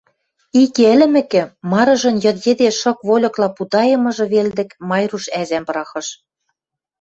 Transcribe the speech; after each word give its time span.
Ик 0.61 0.73
и 0.81 0.83
ӹлӹмӹкӹ, 0.93 1.41
марыжын 1.71 2.15
йыд 2.23 2.37
йӹде 2.45 2.69
шык 2.79 2.97
вольыкла 3.07 3.47
путайымыжы 3.57 4.25
велдӹк 4.33 4.69
Майруш 4.89 5.25
ӓзӓм 5.41 5.63
пырахыш. 5.67 6.07